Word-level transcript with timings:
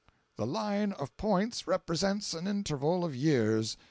The 0.35 0.47
line 0.47 0.93
of 0.93 1.15
points 1.15 1.67
represents 1.67 2.33
an 2.33 2.47
interval 2.47 3.05
of 3.05 3.15
years. 3.15 3.77